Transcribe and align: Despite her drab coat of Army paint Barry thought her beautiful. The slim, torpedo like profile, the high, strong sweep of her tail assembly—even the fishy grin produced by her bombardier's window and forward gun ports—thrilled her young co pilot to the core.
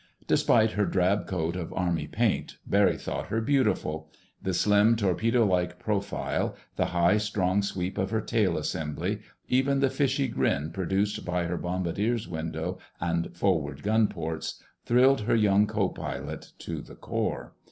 Despite 0.25 0.71
her 0.71 0.87
drab 0.87 1.27
coat 1.27 1.55
of 1.55 1.71
Army 1.73 2.07
paint 2.07 2.57
Barry 2.65 2.97
thought 2.97 3.27
her 3.27 3.39
beautiful. 3.39 4.09
The 4.41 4.51
slim, 4.55 4.95
torpedo 4.95 5.45
like 5.45 5.77
profile, 5.77 6.55
the 6.75 6.87
high, 6.87 7.17
strong 7.17 7.61
sweep 7.61 7.99
of 7.99 8.09
her 8.09 8.19
tail 8.21 8.57
assembly—even 8.57 9.79
the 9.79 9.91
fishy 9.91 10.27
grin 10.27 10.71
produced 10.71 11.23
by 11.23 11.43
her 11.43 11.57
bombardier's 11.57 12.27
window 12.27 12.79
and 12.99 13.37
forward 13.37 13.83
gun 13.83 14.07
ports—thrilled 14.07 15.21
her 15.21 15.35
young 15.35 15.67
co 15.67 15.89
pilot 15.89 16.53
to 16.57 16.81
the 16.81 16.95
core. 16.95 17.53